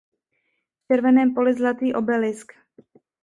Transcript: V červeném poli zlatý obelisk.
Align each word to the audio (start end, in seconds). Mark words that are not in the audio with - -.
V 0.77 0.87
červeném 0.93 1.33
poli 1.33 1.53
zlatý 1.53 1.93
obelisk. 1.93 2.51